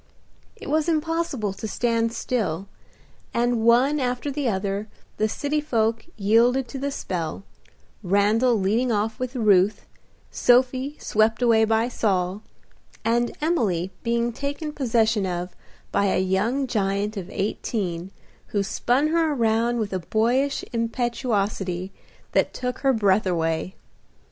It 0.55 0.67
was 0.67 0.89
impossible 0.89 1.53
to 1.53 1.67
stand 1.67 2.11
still, 2.11 2.67
and 3.35 3.61
one 3.61 3.99
after 3.99 4.31
the 4.31 4.49
other 4.49 4.87
the 5.17 5.29
city 5.29 5.61
folk 5.61 6.07
yielded 6.17 6.67
to 6.69 6.79
the 6.79 6.89
spell, 6.89 7.43
Randal 8.01 8.55
leading 8.59 8.91
off 8.91 9.19
with 9.19 9.35
Ruth, 9.35 9.85
Sophie 10.31 10.97
swept 10.99 11.43
away 11.43 11.65
by 11.65 11.87
Saul, 11.87 12.41
and 13.05 13.37
Emily 13.41 13.91
being 14.01 14.33
taken 14.33 14.73
possession 14.73 15.27
of 15.27 15.55
by 15.91 16.05
a 16.05 16.17
young 16.19 16.65
giant 16.65 17.15
of 17.15 17.29
eighteen, 17.29 18.09
who 18.47 18.63
spun 18.63 19.09
her 19.09 19.33
around 19.33 19.77
with 19.77 19.93
a 19.93 19.99
boyish 19.99 20.65
impetuosity 20.73 21.91
that 22.31 22.55
took 22.55 22.79
her 22.79 22.91
breath 22.91 23.27
away. 23.27 23.75